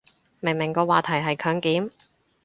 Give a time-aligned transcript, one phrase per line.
[0.39, 1.91] 明明個話題係強檢